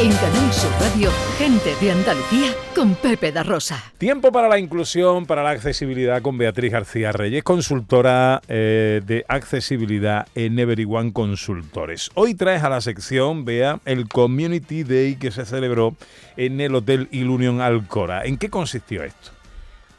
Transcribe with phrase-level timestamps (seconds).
[0.00, 3.92] En Canal Sur Radio, gente de Andalucía con Pepe da Rosa.
[3.98, 10.26] Tiempo para la inclusión, para la accesibilidad con Beatriz García Reyes, consultora eh, de accesibilidad
[10.34, 12.10] en Everyone Consultores.
[12.14, 15.94] Hoy traes a la sección, vea, el Community Day que se celebró
[16.38, 18.24] en el Hotel Ilunion Alcora.
[18.24, 19.32] ¿En qué consistió esto?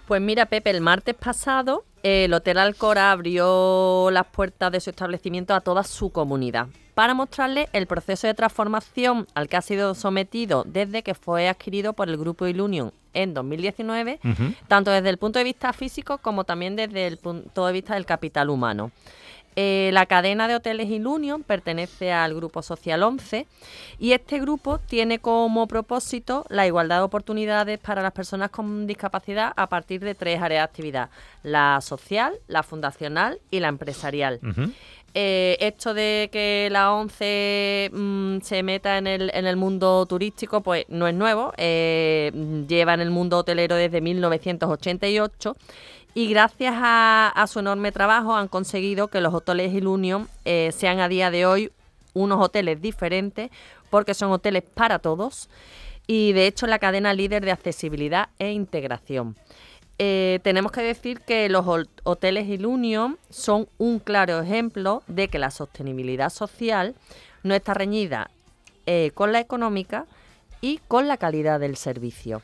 [0.08, 5.54] Pues mira, Pepe, el martes pasado el Hotel Alcora abrió las puertas de su establecimiento
[5.54, 10.64] a toda su comunidad para mostrarle el proceso de transformación al que ha sido sometido
[10.68, 14.20] desde que fue adquirido por el Grupo Ilunion en 2019,
[14.68, 18.06] tanto desde el punto de vista físico como también desde el punto de vista del
[18.06, 18.92] capital humano.
[19.56, 23.48] Eh, la cadena de hoteles Ilunion pertenece al Grupo Social 11
[24.00, 29.52] y este grupo tiene como propósito la igualdad de oportunidades para las personas con discapacidad
[29.56, 31.10] a partir de tres áreas de actividad,
[31.44, 34.40] la social, la fundacional y la empresarial.
[35.14, 40.62] Eh, esto de que la ONCE mm, se meta en el, en el mundo turístico,
[40.62, 41.54] pues no es nuevo.
[41.58, 42.32] Eh,
[42.68, 45.58] lleva en el mundo hotelero desde 1988
[46.14, 51.08] y gracias a, su enorme trabajo han conseguido que los hoteles Ilunion eh, sean a
[51.08, 51.72] día de hoy
[52.14, 53.50] unos hoteles diferentes
[53.90, 55.50] porque son hoteles para todos
[56.08, 59.36] y de hecho la cadena líder de accesibilidad e integración.
[60.00, 61.66] Eh, tenemos que decir que los
[62.04, 66.96] hoteles Ilunion son un claro ejemplo de que la sostenibilidad social
[67.44, 68.32] no está reñida
[68.88, 70.08] eh, con la económica
[70.60, 72.42] y con la calidad del servicio.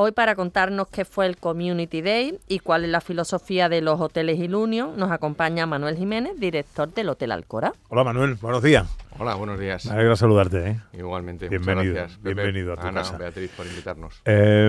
[0.00, 4.00] Hoy para contarnos qué fue el Community Day y cuál es la filosofía de los
[4.00, 7.72] hoteles Ilunion, nos acompaña Manuel Jiménez, director del Hotel Alcora.
[7.88, 8.86] Hola Manuel, buenos días.
[9.18, 9.86] Hola, buenos días.
[9.86, 10.70] Me alegra saludarte.
[10.70, 10.80] ¿eh?
[10.92, 11.48] Igualmente.
[11.48, 12.22] Bienvenido, gracias.
[12.22, 13.18] bienvenido a tu Ana, casa.
[13.18, 14.22] Beatriz, por invitarnos.
[14.24, 14.68] Eh,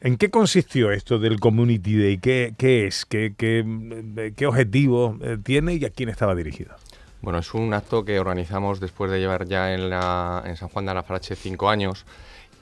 [0.00, 2.18] ¿En qué consistió esto del Community Day?
[2.18, 3.04] ¿Qué, qué es?
[3.04, 6.76] ¿Qué, qué, qué objetivo eh, tiene y a quién estaba dirigido?
[7.20, 10.86] Bueno, es un acto que organizamos después de llevar ya en, la, en San Juan
[10.86, 12.06] de la Farache cinco años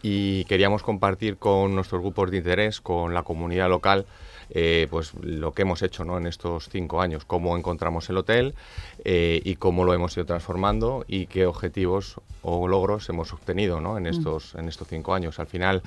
[0.09, 4.07] y queríamos compartir con nuestros grupos de interés, con la comunidad local,
[4.51, 6.19] eh, pues lo que hemos hecho ¿no?
[6.19, 8.55] en estos cinco años, cómo encontramos el hotel
[9.05, 13.99] eh, y cómo lo hemos ido transformando y qué objetivos o logros hemos obtenido ¿no?
[13.99, 15.41] en, estos, en estos cinco años.
[15.41, 15.83] Al final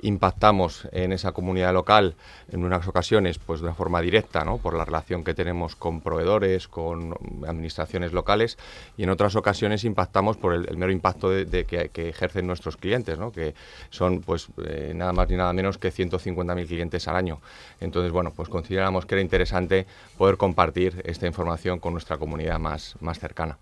[0.00, 2.14] impactamos en esa comunidad local
[2.52, 4.58] en unas ocasiones pues de una forma directa, ¿no?
[4.58, 7.14] por la relación que tenemos con proveedores, con
[7.46, 8.58] administraciones locales
[8.96, 13.32] y en otras ocasiones impactamos por el, mero impacto de, que, ejercen nuestros clientes, ¿no?
[13.32, 13.54] que
[13.90, 17.40] son pues eh, nada más ni nada menos que 150.000 clientes al año.
[17.80, 22.96] Entonces, bueno, pues consideramos que era interesante poder compartir esta información con nuestra comunidad más,
[23.00, 23.58] más cercana.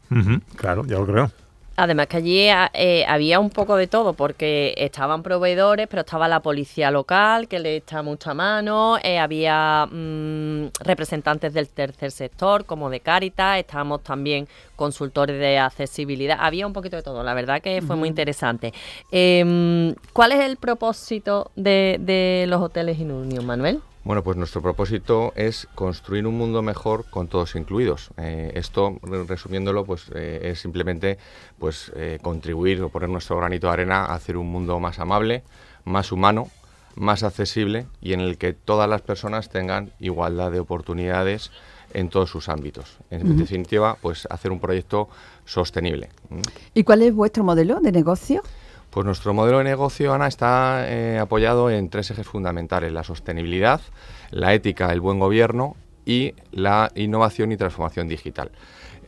[0.57, 1.31] Claro, ya lo creo.
[1.77, 6.41] Además que allí eh, había un poco de todo, porque estaban proveedores, pero estaba la
[6.41, 12.91] policía local, que le echa mucha mano, eh, había mm, representantes del tercer sector, como
[12.91, 17.81] de Caritas, estábamos también consultores de accesibilidad, había un poquito de todo, la verdad que
[17.81, 18.75] fue muy interesante.
[19.11, 23.81] Em, ¿Cuál es el propósito de, de los hoteles Inunion, Manuel?
[24.05, 28.11] Bueno, pues nuestro propósito es construir un mundo mejor con todos incluidos.
[28.17, 28.99] Eh, esto,
[29.29, 31.19] resumiéndolo, pues eh, es simplemente
[31.61, 35.45] pues eh, contribuir o poner nuestro granito de arena a hacer un mundo más amable,
[35.85, 36.49] más humano,
[36.97, 41.53] más accesible y en el que todas las personas tengan igualdad de oportunidades
[41.95, 42.99] en todos sus ámbitos.
[43.11, 45.09] En definitiva, pues hacer un proyecto
[45.45, 46.09] sostenible.
[46.75, 48.43] ¿Y cuál es vuestro modelo de negocio?
[48.93, 53.81] Pues nuestro modelo de negocio, Ana, está eh, apoyado en tres ejes fundamentales, la sostenibilidad,
[54.31, 58.51] la ética, el buen gobierno y la innovación y transformación digital.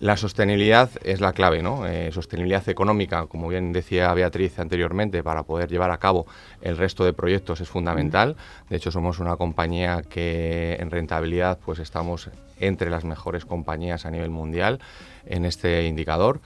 [0.01, 1.87] La sostenibilidad es la clave, ¿no?
[1.87, 6.25] Eh, sostenibilidad económica, como bien decía Beatriz anteriormente, para poder llevar a cabo
[6.63, 8.37] el resto de proyectos es fundamental.
[8.71, 14.11] De hecho, somos una compañía que en rentabilidad pues estamos entre las mejores compañías a
[14.11, 14.81] nivel mundial
[15.27, 16.41] en este indicador.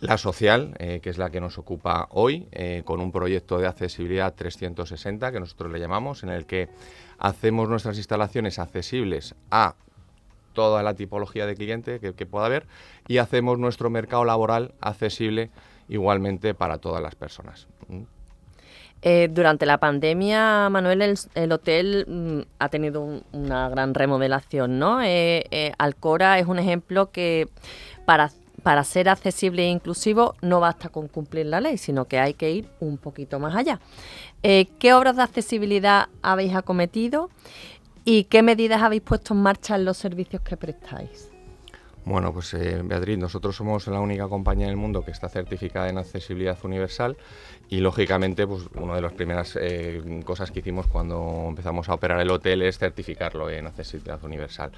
[0.00, 3.66] La social, eh, que es la que nos ocupa hoy, eh, con un proyecto de
[3.66, 6.70] accesibilidad 360, que nosotros le llamamos, en el que
[7.18, 9.74] hacemos nuestras instalaciones accesibles a
[10.54, 12.66] toda la tipología de cliente que, pueda haber
[13.08, 15.50] y hacemos nuestro mercado laboral accesible
[15.88, 17.68] igualmente para todas las personas.
[17.88, 18.02] ¿Mm?
[19.02, 24.98] Eh, durante la pandemia, Manuel, el, hotel mm, ha tenido una gran remodelación, ¿no?
[25.78, 27.48] Alcora es un ejemplo que
[28.04, 28.30] para
[28.62, 32.50] para ser accesible e inclusivo no basta con cumplir la ley, sino que hay que
[32.50, 33.80] ir un poquito más allá.
[34.42, 37.30] Eh, ¿Qué obras de accesibilidad habéis acometido
[38.04, 41.30] y qué medidas habéis puesto en marcha en los servicios que prestáis?
[42.04, 45.88] Bueno, pues eh, Beatriz, nosotros somos la única compañía en el mundo que está certificada
[45.90, 47.16] en accesibilidad universal
[47.68, 52.18] y lógicamente pues una de las primeras eh, cosas que hicimos cuando empezamos a operar
[52.20, 54.72] el hotel es certificarlo en accesibilidad universal.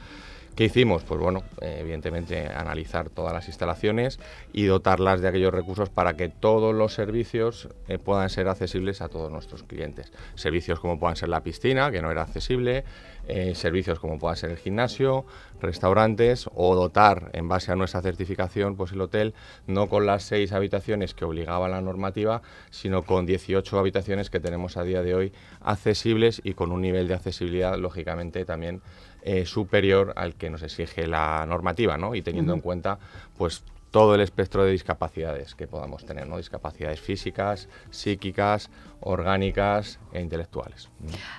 [0.55, 1.03] ¿Qué hicimos?
[1.03, 4.21] Pues bueno, eh, evidentemente analizar todas las instalaciones
[4.53, 9.09] y dotarlas de aquellos recursos para que todos los servicios eh, puedan ser accesibles a
[9.09, 10.13] todos nuestros clientes.
[10.35, 12.85] Servicios como puedan ser la piscina, que no era accesible,
[13.29, 15.25] eh, servicios como pueda ser el gimnasio,
[15.63, 19.33] restaurantes o dotar en base a nuestra certificación pues el hotel
[19.67, 24.77] no con las seis habitaciones que obligaba la normativa, sino con 18 habitaciones que tenemos
[24.77, 28.83] a día de hoy accesibles y con un nivel de accesibilidad lógicamente también
[29.23, 32.15] eh, superior al que nos exige la normativa, ¿no?
[32.15, 32.99] Y teniendo en cuenta,
[33.39, 36.39] pues todo el espectro de discapacidades que podamos tener, ¿no?
[36.39, 38.71] discapacidades físicas, psíquicas,
[39.01, 40.89] orgánicas e intelectuales.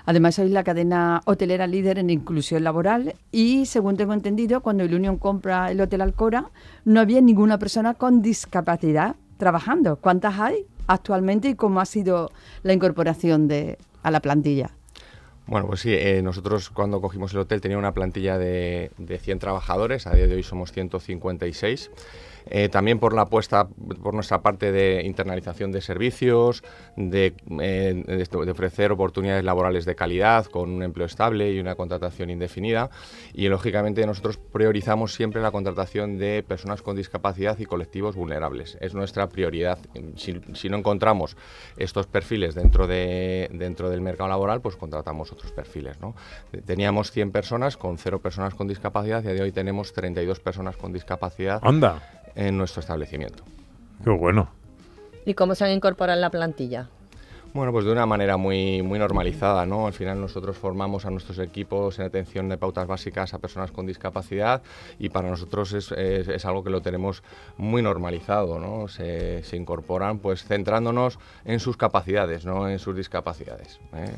[0.06, 4.94] Además, sois la cadena hotelera líder en inclusión laboral y, según tengo entendido, cuando el
[4.94, 6.51] Unión compra el Hotel Alcora,
[6.86, 9.95] no había ninguna persona con discapacidad trabajando.
[9.95, 12.31] ¿Cuántas hay actualmente y cómo ha sido
[12.62, 14.69] la incorporación de, a la plantilla?
[15.45, 19.39] Bueno, pues sí, eh, nosotros cuando cogimos el hotel tenía una plantilla de, de 100
[19.39, 21.91] trabajadores, a día de hoy somos 156.
[22.45, 23.67] Eh, también por la apuesta
[24.01, 26.63] por nuestra parte de internalización de servicios,
[26.95, 32.29] de, eh, de, ofrecer oportunidades laborales de calidad con un empleo estable y una contratación
[32.29, 32.89] indefinida.
[33.33, 38.77] Y lógicamente nosotros priorizamos siempre la contratación de personas con discapacidad y colectivos vulnerables.
[38.81, 39.79] Es nuestra prioridad.
[40.15, 41.37] Si, si no encontramos
[41.77, 45.99] estos perfiles dentro, de, dentro del mercado laboral, pues contratamos otros perfiles.
[45.99, 46.15] ¿no?
[46.65, 50.39] Teníamos 100 personas con cero personas con discapacidad y a día de hoy tenemos 32
[50.39, 51.59] personas con discapacidad.
[51.63, 53.44] Anda en nuestro establecimiento.
[54.03, 54.50] Qué bueno.
[55.25, 56.89] ¿Y cómo se han incorporado en la plantilla?
[57.53, 59.85] Bueno, pues de una manera muy, muy normalizada, ¿no?
[59.85, 63.85] Al final nosotros formamos a nuestros equipos en atención de pautas básicas a personas con
[63.85, 64.63] discapacidad
[64.97, 67.21] y para nosotros es, es, es algo que lo tenemos
[67.57, 68.88] muy normalizado, ¿no?
[68.88, 73.79] Se, se, incorporan pues centrándonos en sus capacidades, no en sus discapacidades.
[73.94, 74.09] ¿eh?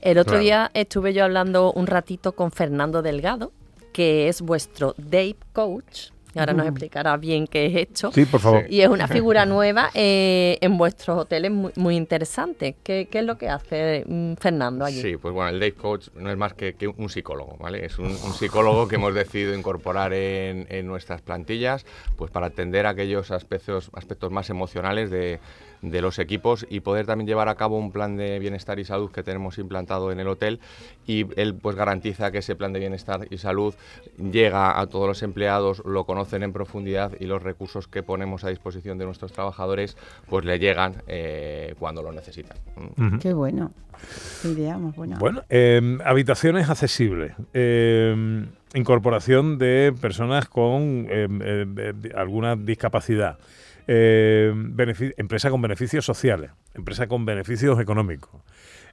[0.00, 0.42] El otro claro.
[0.42, 3.52] día estuve yo hablando un ratito con Fernando Delgado,
[3.92, 8.12] que es vuestro Dave Coach, Ahora nos explicará bien qué es esto.
[8.12, 8.64] Sí, por favor.
[8.68, 12.76] Y es una figura nueva eh, en vuestros hoteles muy, muy interesante.
[12.82, 15.00] ¿Qué, ¿Qué, es lo que hace mm, Fernando allí?
[15.00, 17.84] Sí, pues bueno, el Dave Coach no es más que, que un psicólogo, ¿vale?
[17.84, 21.84] Es un, un psicólogo que hemos decidido incorporar en, en, nuestras plantillas
[22.16, 25.40] pues para atender aquellos aspectos, aspectos más emocionales de,
[25.82, 29.10] de los equipos y poder también llevar a cabo un plan de bienestar y salud
[29.10, 30.60] que tenemos implantado en el hotel
[31.06, 33.74] y él pues garantiza que ese plan de bienestar y salud
[34.18, 38.50] llega a todos los empleados, lo conocen en profundidad y los recursos que ponemos a
[38.50, 39.96] disposición de nuestros trabajadores
[40.28, 42.56] pues le llegan eh, cuando lo necesitan.
[42.76, 43.18] Uh -huh.
[43.18, 43.72] Qué bueno.
[44.44, 45.18] Idea más buena.
[45.18, 47.32] Bueno, eh, habitaciones accesibles.
[47.52, 51.06] Eh, incorporación de personas con
[52.14, 53.38] alguna discapacidad.
[53.92, 54.54] Eh,
[55.16, 58.40] empresa con beneficios sociales, empresa con beneficios económicos.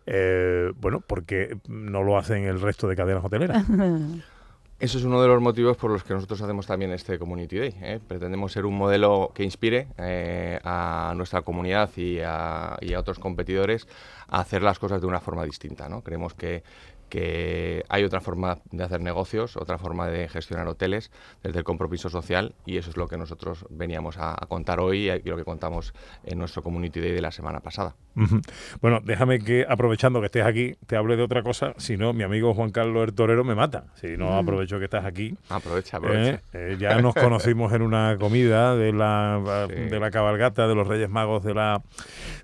[0.08, 3.64] Eh, bueno, porque no lo hacen el resto de cadenas hoteleras.
[4.80, 7.76] Eso es uno de los motivos por los que nosotros hacemos también este Community Day.
[7.82, 8.00] ¿eh?
[8.08, 13.20] Pretendemos ser un modelo que inspire eh, a nuestra comunidad y a, y a, otros
[13.20, 13.88] competidores
[14.28, 15.90] a hacer las cosas de una forma distinta.
[15.90, 16.02] ¿no?
[16.02, 16.64] Creemos que,
[17.10, 21.12] que hay otra forma de hacer negocios, otra forma de gestionar hoteles
[21.44, 25.10] desde el compromiso social y eso es lo que nosotros veníamos a, a contar hoy
[25.10, 25.94] y lo que contamos
[26.24, 27.96] en nuestro Community Day de la semana pasada.
[28.16, 28.42] Uh -huh.
[28.82, 32.24] Bueno, déjame que aprovechando que estés aquí te hable de otra cosa, si no mi
[32.24, 35.36] amigo Juan Carlos el Torero me mata, si no aprovecho que estás aquí.
[35.50, 36.42] Aprovecha, aprovecha.
[36.54, 39.76] Eh, eh, ya nos conocimos en una comida de la, sí.
[39.76, 41.82] de la cabalgata de los Reyes Magos de la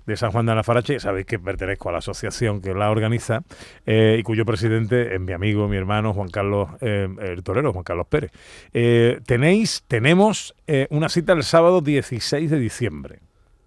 [0.06, 3.42] de San Juan de Alafarache, sabéis que pertenezco a la asociación que la organiza
[3.86, 7.84] eh, y cuyo presidente es mi amigo, mi hermano Juan Carlos eh, el Torero, Juan
[7.84, 8.30] Carlos Pérez.
[8.72, 10.54] Eh, tenéis, tenemos
[10.90, 13.23] una cita el sábado 16 de diciembre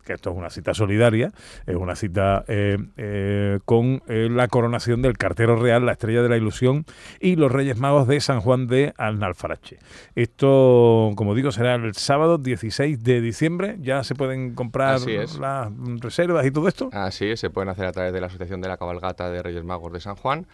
[0.08, 1.32] que esto es una cita solidaria,
[1.66, 6.30] es una cita eh, eh, con eh, la coronación del cartero real, la estrella de
[6.30, 6.86] la ilusión
[7.20, 9.80] y los Reyes Magos de San Juan de Alnalfarache.
[10.16, 13.76] Esto, como digo, será el sábado 16 de diciembre.
[13.82, 16.90] Ya se pueden comprar las reservas y todo esto.
[16.94, 19.66] Así es, se pueden hacer a través de la Asociación de la Cabalgata de Reyes
[19.66, 20.48] Magos de San Juan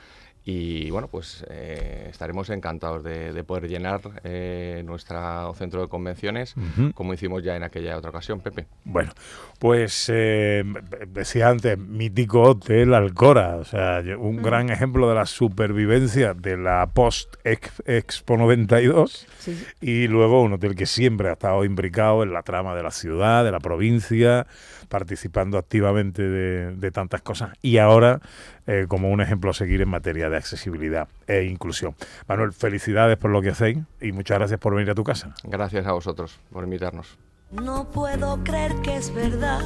[0.45, 6.57] y bueno, pues eh, estaremos encantados de, de poder llenar eh, nuestro centro de convenciones,
[6.57, 6.93] uh -huh.
[6.93, 8.65] como hicimos ya en aquella otra ocasión, Pepe.
[8.83, 9.11] Bueno,
[9.59, 10.65] pues eh,
[11.07, 14.43] decía antes, mítico hotel Alcora, o sea, un uh -huh.
[14.43, 19.65] gran ejemplo de la supervivencia de la post-Expo 92 sí.
[19.79, 23.45] y luego un hotel que siempre ha estado imbricado en la trama de la ciudad,
[23.45, 24.45] de la provincia,
[24.89, 28.19] participando activamente de, de tantas cosas y ahora
[28.65, 31.95] eh, como un ejemplo a seguir en materia de accesibilidad e inclusión.
[32.27, 35.33] Manuel, felicidades por lo que hacéis y muchas gracias por venir a tu casa.
[35.43, 37.17] Gracias a vosotros por invitarnos.
[37.51, 39.59] No puedo creer que es verdad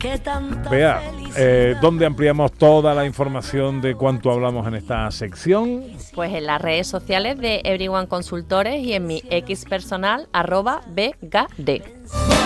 [0.00, 1.00] que tanta Vea,
[1.36, 5.84] Eh, ¿Dónde ampliamos toda la información de cuánto hablamos en esta sección?
[6.14, 12.37] Pues en las redes sociales de Everyone Consultores y en mi X personal, arroba BGD.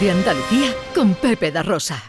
[0.00, 2.02] De Andalucía con Pepe da Rosa.